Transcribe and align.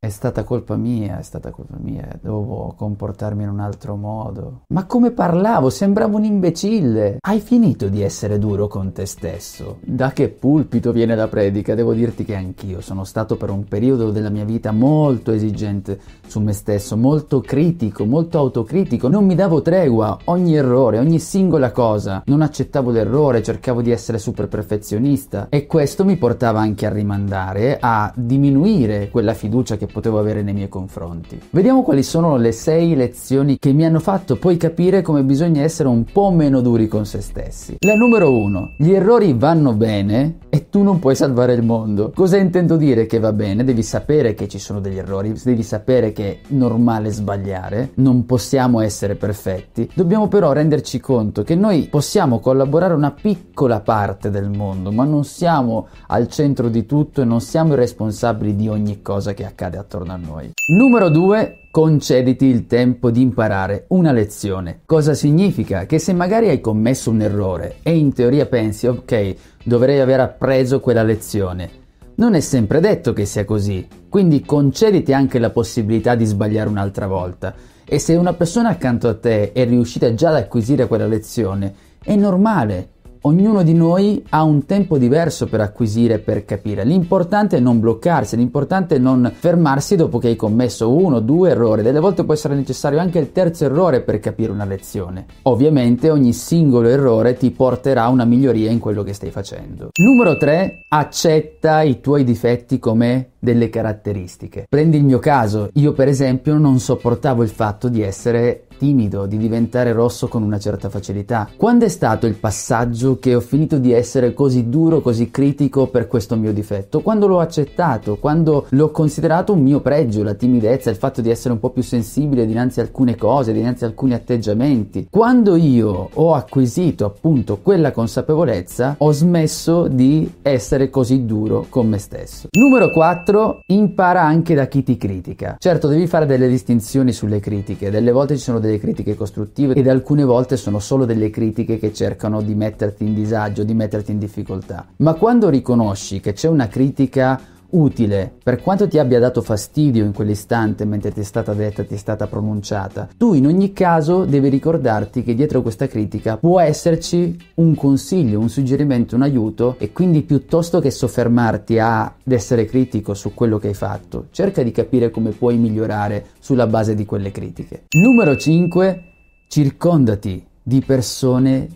È 0.00 0.10
stata 0.10 0.44
colpa 0.44 0.76
mia, 0.76 1.18
è 1.18 1.22
stata 1.22 1.50
colpa 1.50 1.74
mia, 1.80 2.06
dovevo 2.22 2.72
comportarmi 2.76 3.42
in 3.42 3.48
un 3.48 3.58
altro 3.58 3.96
modo. 3.96 4.60
Ma 4.68 4.86
come 4.86 5.10
parlavo? 5.10 5.70
Sembravo 5.70 6.18
un 6.18 6.24
imbecille. 6.24 7.16
Hai 7.18 7.40
finito 7.40 7.88
di 7.88 8.00
essere 8.00 8.38
duro 8.38 8.68
con 8.68 8.92
te 8.92 9.06
stesso. 9.06 9.78
Da 9.80 10.12
che 10.12 10.28
pulpito 10.28 10.92
viene 10.92 11.16
la 11.16 11.26
predica? 11.26 11.74
Devo 11.74 11.94
dirti 11.94 12.24
che 12.24 12.36
anch'io 12.36 12.80
sono 12.80 13.02
stato 13.02 13.36
per 13.36 13.50
un 13.50 13.64
periodo 13.64 14.12
della 14.12 14.28
mia 14.28 14.44
vita 14.44 14.70
molto 14.70 15.32
esigente 15.32 15.98
su 16.28 16.38
me 16.38 16.52
stesso, 16.52 16.96
molto 16.96 17.40
critico, 17.40 18.04
molto 18.04 18.38
autocritico. 18.38 19.08
Non 19.08 19.26
mi 19.26 19.34
davo 19.34 19.62
tregua, 19.62 20.16
ogni 20.26 20.54
errore, 20.54 21.00
ogni 21.00 21.18
singola 21.18 21.72
cosa. 21.72 22.22
Non 22.26 22.42
accettavo 22.42 22.92
l'errore, 22.92 23.42
cercavo 23.42 23.82
di 23.82 23.90
essere 23.90 24.18
super 24.18 24.46
perfezionista 24.46 25.48
e 25.48 25.66
questo 25.66 26.04
mi 26.04 26.16
portava 26.16 26.60
anche 26.60 26.86
a 26.86 26.92
rimandare, 26.92 27.78
a 27.80 28.12
diminuire 28.14 29.10
quella 29.10 29.34
fiducia 29.34 29.76
che 29.76 29.86
potevo 29.92 30.18
avere 30.18 30.42
nei 30.42 30.54
miei 30.54 30.68
confronti. 30.68 31.40
Vediamo 31.50 31.82
quali 31.82 32.02
sono 32.02 32.36
le 32.36 32.52
sei 32.52 32.94
lezioni 32.94 33.58
che 33.58 33.72
mi 33.72 33.84
hanno 33.84 34.00
fatto 34.00 34.36
poi 34.36 34.56
capire 34.56 35.02
come 35.02 35.24
bisogna 35.24 35.62
essere 35.62 35.88
un 35.88 36.04
po' 36.04 36.30
meno 36.30 36.60
duri 36.60 36.88
con 36.88 37.06
se 37.06 37.20
stessi. 37.20 37.76
La 37.80 37.94
numero 37.94 38.32
uno, 38.32 38.74
gli 38.78 38.92
errori 38.92 39.34
vanno 39.34 39.72
bene 39.72 40.38
e 40.48 40.68
tu 40.68 40.82
non 40.82 40.98
puoi 40.98 41.14
salvare 41.14 41.54
il 41.54 41.62
mondo. 41.62 42.12
Cosa 42.14 42.36
intendo 42.36 42.76
dire 42.76 43.06
che 43.06 43.18
va 43.18 43.32
bene? 43.32 43.64
Devi 43.64 43.82
sapere 43.82 44.34
che 44.34 44.48
ci 44.48 44.58
sono 44.58 44.80
degli 44.80 44.98
errori, 44.98 45.34
devi 45.42 45.62
sapere 45.62 46.12
che 46.12 46.30
è 46.30 46.38
normale 46.48 47.10
sbagliare, 47.10 47.92
non 47.94 48.26
possiamo 48.26 48.80
essere 48.80 49.14
perfetti. 49.14 49.90
Dobbiamo 49.94 50.28
però 50.28 50.52
renderci 50.52 51.00
conto 51.00 51.42
che 51.42 51.54
noi 51.54 51.88
possiamo 51.88 52.40
collaborare 52.40 52.94
una 52.94 53.12
piccola 53.12 53.80
parte 53.80 54.30
del 54.30 54.50
mondo, 54.50 54.92
ma 54.92 55.04
non 55.04 55.24
siamo 55.24 55.88
al 56.08 56.28
centro 56.28 56.68
di 56.68 56.84
tutto 56.86 57.22
e 57.22 57.24
non 57.24 57.40
siamo 57.40 57.72
i 57.72 57.76
responsabili 57.76 58.54
di 58.54 58.68
ogni 58.68 59.02
cosa 59.02 59.32
che 59.34 59.44
accade 59.44 59.77
attorno 59.78 60.12
a 60.12 60.16
noi. 60.16 60.52
Numero 60.76 61.08
2. 61.08 61.68
Concediti 61.70 62.46
il 62.46 62.66
tempo 62.66 63.10
di 63.10 63.20
imparare 63.20 63.84
una 63.88 64.12
lezione. 64.12 64.80
Cosa 64.84 65.14
significa? 65.14 65.86
Che 65.86 65.98
se 65.98 66.12
magari 66.12 66.48
hai 66.48 66.60
commesso 66.60 67.10
un 67.10 67.20
errore 67.20 67.76
e 67.82 67.96
in 67.96 68.12
teoria 68.12 68.46
pensi, 68.46 68.86
ok, 68.86 69.34
dovrei 69.62 70.00
aver 70.00 70.20
appreso 70.20 70.80
quella 70.80 71.02
lezione, 71.02 71.86
non 72.18 72.34
è 72.34 72.40
sempre 72.40 72.80
detto 72.80 73.12
che 73.12 73.24
sia 73.24 73.44
così, 73.44 73.86
quindi 74.08 74.42
concediti 74.42 75.12
anche 75.12 75.38
la 75.38 75.50
possibilità 75.50 76.16
di 76.16 76.24
sbagliare 76.24 76.68
un'altra 76.68 77.06
volta. 77.06 77.54
E 77.84 78.00
se 78.00 78.16
una 78.16 78.32
persona 78.32 78.70
accanto 78.70 79.06
a 79.08 79.14
te 79.14 79.52
è 79.52 79.64
riuscita 79.64 80.12
già 80.14 80.30
ad 80.30 80.34
acquisire 80.34 80.88
quella 80.88 81.06
lezione, 81.06 81.72
è 82.02 82.16
normale, 82.16 82.88
Ognuno 83.22 83.62
di 83.62 83.74
noi 83.74 84.24
ha 84.30 84.42
un 84.42 84.64
tempo 84.64 84.98
diverso 84.98 85.46
per 85.46 85.60
acquisire 85.60 86.18
per 86.18 86.44
capire. 86.44 86.84
L'importante 86.84 87.56
è 87.56 87.60
non 87.60 87.80
bloccarsi, 87.80 88.36
l'importante 88.36 88.96
è 88.96 88.98
non 88.98 89.32
fermarsi 89.34 89.96
dopo 89.96 90.18
che 90.18 90.28
hai 90.28 90.36
commesso 90.36 90.92
uno 90.92 91.16
o 91.16 91.20
due 91.20 91.50
errori. 91.50 91.82
Delle 91.82 92.00
volte 92.00 92.24
può 92.24 92.34
essere 92.34 92.54
necessario 92.54 93.00
anche 93.00 93.18
il 93.18 93.32
terzo 93.32 93.64
errore 93.64 94.02
per 94.02 94.20
capire 94.20 94.52
una 94.52 94.64
lezione. 94.64 95.26
Ovviamente 95.42 96.10
ogni 96.10 96.32
singolo 96.32 96.88
errore 96.88 97.36
ti 97.36 97.50
porterà 97.50 98.04
a 98.04 98.08
una 98.08 98.24
miglioria 98.24 98.70
in 98.70 98.78
quello 98.78 99.02
che 99.02 99.12
stai 99.12 99.30
facendo. 99.30 99.90
Numero 100.00 100.36
3. 100.36 100.84
Accetta 100.88 101.82
i 101.82 102.00
tuoi 102.00 102.24
difetti 102.24 102.78
come 102.78 103.30
delle 103.38 103.68
caratteristiche. 103.68 104.66
Prendi 104.68 104.96
il 104.96 105.04
mio 105.04 105.18
caso, 105.18 105.70
io 105.74 105.92
per 105.92 106.08
esempio 106.08 106.58
non 106.58 106.78
sopportavo 106.78 107.42
il 107.42 107.48
fatto 107.48 107.88
di 107.88 108.02
essere 108.02 108.66
timido, 108.78 109.26
di 109.26 109.36
diventare 109.36 109.92
rosso 109.92 110.28
con 110.28 110.42
una 110.42 110.58
certa 110.58 110.88
facilità. 110.88 111.50
Quando 111.54 111.84
è 111.84 111.88
stato 111.88 112.26
il 112.26 112.36
passaggio 112.36 113.18
che 113.18 113.34
ho 113.34 113.40
finito 113.40 113.76
di 113.76 113.92
essere 113.92 114.32
così 114.32 114.70
duro, 114.70 115.02
così 115.02 115.30
critico 115.30 115.88
per 115.88 116.06
questo 116.06 116.36
mio 116.36 116.54
difetto? 116.54 117.00
Quando 117.00 117.26
l'ho 117.26 117.40
accettato, 117.40 118.16
quando 118.16 118.64
l'ho 118.70 118.90
considerato 118.90 119.52
un 119.52 119.60
mio 119.60 119.80
pregio, 119.80 120.22
la 120.22 120.34
timidezza, 120.34 120.88
il 120.88 120.96
fatto 120.96 121.20
di 121.20 121.28
essere 121.28 121.52
un 121.52 121.60
po' 121.60 121.70
più 121.70 121.82
sensibile 121.82 122.46
dinanzi 122.46 122.80
a 122.80 122.84
alcune 122.84 123.16
cose, 123.16 123.52
dinanzi 123.52 123.84
a 123.84 123.88
alcuni 123.88 124.14
atteggiamenti. 124.14 125.08
Quando 125.10 125.56
io 125.56 126.08
ho 126.14 126.34
acquisito 126.34 127.04
appunto 127.04 127.58
quella 127.58 127.90
consapevolezza, 127.90 128.94
ho 128.98 129.12
smesso 129.12 129.88
di 129.88 130.30
essere 130.42 130.88
così 130.88 131.24
duro 131.24 131.66
con 131.68 131.88
me 131.88 131.98
stesso. 131.98 132.48
Numero 132.52 132.90
4, 132.90 133.62
impara 133.66 134.22
anche 134.22 134.54
da 134.54 134.66
chi 134.66 134.82
ti 134.82 134.96
critica. 134.96 135.56
Certo, 135.58 135.88
devi 135.88 136.06
fare 136.06 136.26
delle 136.26 136.48
distinzioni 136.48 137.12
sulle 137.12 137.40
critiche, 137.40 137.90
delle 137.90 138.12
volte 138.12 138.36
ci 138.36 138.42
sono 138.42 138.58
delle 138.58 138.67
delle 138.68 138.78
critiche 138.78 139.16
costruttive 139.16 139.74
ed 139.74 139.88
alcune 139.88 140.24
volte 140.24 140.56
sono 140.56 140.78
solo 140.78 141.04
delle 141.04 141.30
critiche 141.30 141.78
che 141.78 141.92
cercano 141.92 142.42
di 142.42 142.54
metterti 142.54 143.04
in 143.04 143.14
disagio, 143.14 143.64
di 143.64 143.74
metterti 143.74 144.12
in 144.12 144.18
difficoltà. 144.18 144.86
Ma 144.96 145.14
quando 145.14 145.48
riconosci 145.48 146.20
che 146.20 146.34
c'è 146.34 146.48
una 146.48 146.68
critica 146.68 147.40
utile, 147.70 148.32
per 148.42 148.60
quanto 148.62 148.88
ti 148.88 148.98
abbia 148.98 149.18
dato 149.18 149.42
fastidio 149.42 150.04
in 150.04 150.12
quell'istante 150.12 150.84
mentre 150.84 151.12
ti 151.12 151.20
è 151.20 151.24
stata 151.24 151.52
detta, 151.52 151.84
ti 151.84 151.94
è 151.94 151.98
stata 151.98 152.26
pronunciata, 152.26 153.08
tu 153.16 153.34
in 153.34 153.46
ogni 153.46 153.72
caso 153.72 154.24
devi 154.24 154.48
ricordarti 154.48 155.22
che 155.22 155.34
dietro 155.34 155.62
questa 155.62 155.86
critica 155.86 156.36
può 156.36 156.60
esserci 156.60 157.36
un 157.54 157.74
consiglio, 157.74 158.38
un 158.38 158.48
suggerimento, 158.48 159.16
un 159.16 159.22
aiuto 159.22 159.76
e 159.78 159.92
quindi 159.92 160.22
piuttosto 160.22 160.80
che 160.80 160.90
soffermarti 160.90 161.78
ad 161.78 162.12
essere 162.28 162.64
critico 162.64 163.14
su 163.14 163.34
quello 163.34 163.58
che 163.58 163.68
hai 163.68 163.74
fatto, 163.74 164.26
cerca 164.30 164.62
di 164.62 164.70
capire 164.70 165.10
come 165.10 165.30
puoi 165.30 165.56
migliorare 165.56 166.26
sulla 166.38 166.66
base 166.66 166.94
di 166.94 167.04
quelle 167.04 167.30
critiche. 167.30 167.84
Numero 167.90 168.36
5. 168.36 169.02
Circondati 169.48 170.46
di 170.62 170.82
persone 170.82 171.68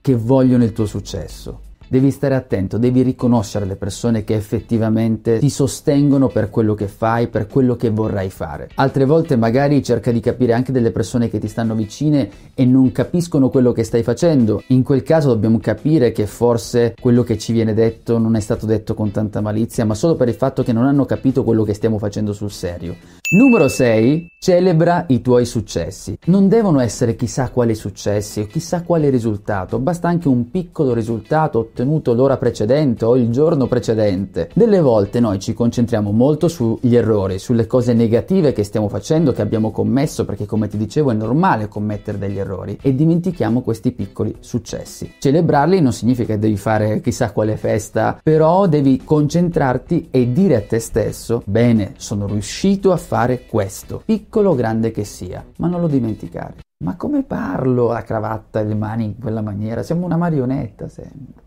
che 0.00 0.14
vogliono 0.14 0.64
il 0.64 0.72
tuo 0.72 0.86
successo 0.86 1.66
devi 1.88 2.10
stare 2.10 2.34
attento, 2.34 2.78
devi 2.78 3.02
riconoscere 3.02 3.64
le 3.64 3.76
persone 3.76 4.24
che 4.24 4.34
effettivamente 4.34 5.38
ti 5.38 5.50
sostengono 5.50 6.28
per 6.28 6.50
quello 6.50 6.74
che 6.74 6.88
fai, 6.88 7.28
per 7.28 7.46
quello 7.46 7.76
che 7.76 7.90
vorrai 7.90 8.30
fare. 8.30 8.68
Altre 8.74 9.04
volte 9.04 9.36
magari 9.36 9.82
cerca 9.82 10.12
di 10.12 10.20
capire 10.20 10.52
anche 10.52 10.72
delle 10.72 10.90
persone 10.90 11.28
che 11.28 11.38
ti 11.38 11.48
stanno 11.48 11.74
vicine 11.74 12.30
e 12.54 12.64
non 12.64 12.92
capiscono 12.92 13.48
quello 13.48 13.72
che 13.72 13.84
stai 13.84 14.02
facendo. 14.02 14.62
In 14.68 14.82
quel 14.82 15.02
caso 15.02 15.28
dobbiamo 15.28 15.58
capire 15.58 16.12
che 16.12 16.26
forse 16.26 16.94
quello 17.00 17.22
che 17.22 17.38
ci 17.38 17.52
viene 17.52 17.74
detto 17.74 18.18
non 18.18 18.36
è 18.36 18.40
stato 18.40 18.66
detto 18.66 18.94
con 18.94 19.10
tanta 19.10 19.40
malizia, 19.40 19.84
ma 19.84 19.94
solo 19.94 20.14
per 20.14 20.28
il 20.28 20.34
fatto 20.34 20.62
che 20.62 20.72
non 20.72 20.84
hanno 20.84 21.04
capito 21.04 21.44
quello 21.44 21.64
che 21.64 21.74
stiamo 21.74 21.98
facendo 21.98 22.32
sul 22.32 22.50
serio. 22.50 22.94
Numero 23.30 23.68
6. 23.68 24.26
Celebra 24.38 25.04
i 25.08 25.20
tuoi 25.20 25.44
successi. 25.44 26.16
Non 26.26 26.48
devono 26.48 26.80
essere 26.80 27.16
chissà 27.16 27.50
quali 27.50 27.74
successi 27.74 28.40
o 28.40 28.46
chissà 28.46 28.82
quale 28.82 29.10
risultato, 29.10 29.78
basta 29.78 30.08
anche 30.08 30.28
un 30.28 30.50
piccolo 30.50 30.94
risultato 30.94 31.70
ottenuto 31.78 32.12
l'ora 32.12 32.36
precedente 32.36 33.04
o 33.04 33.16
il 33.16 33.30
giorno 33.30 33.66
precedente. 33.66 34.50
Delle 34.52 34.80
volte 34.80 35.20
noi 35.20 35.38
ci 35.38 35.54
concentriamo 35.54 36.10
molto 36.10 36.48
sugli 36.48 36.96
errori, 36.96 37.38
sulle 37.38 37.66
cose 37.66 37.92
negative 37.92 38.52
che 38.52 38.64
stiamo 38.64 38.88
facendo, 38.88 39.32
che 39.32 39.42
abbiamo 39.42 39.70
commesso, 39.70 40.24
perché 40.24 40.44
come 40.44 40.66
ti 40.66 40.76
dicevo 40.76 41.12
è 41.12 41.14
normale 41.14 41.68
commettere 41.68 42.18
degli 42.18 42.38
errori, 42.38 42.78
e 42.82 42.94
dimentichiamo 42.94 43.62
questi 43.62 43.92
piccoli 43.92 44.34
successi. 44.40 45.14
Celebrarli 45.18 45.80
non 45.80 45.92
significa 45.92 46.34
che 46.34 46.40
devi 46.40 46.56
fare 46.56 47.00
chissà 47.00 47.32
quale 47.32 47.56
festa, 47.56 48.18
però 48.20 48.66
devi 48.66 49.02
concentrarti 49.04 50.08
e 50.10 50.32
dire 50.32 50.56
a 50.56 50.62
te 50.62 50.80
stesso, 50.80 51.42
bene, 51.46 51.94
sono 51.96 52.26
riuscito 52.26 52.90
a 52.90 52.96
fare 52.96 53.44
questo, 53.46 54.02
piccolo 54.04 54.50
o 54.50 54.54
grande 54.54 54.90
che 54.90 55.04
sia, 55.04 55.44
ma 55.58 55.68
non 55.68 55.80
lo 55.80 55.86
dimenticare. 55.86 56.56
Ma 56.84 56.94
come 56.94 57.24
parlo 57.24 57.88
la 57.88 58.02
cravatta 58.02 58.60
e 58.60 58.64
le 58.64 58.74
mani 58.74 59.04
in 59.04 59.18
quella 59.18 59.42
maniera? 59.42 59.82
Siamo 59.82 60.04
una 60.04 60.16
marionetta 60.16 60.88
sempre. 60.88 61.46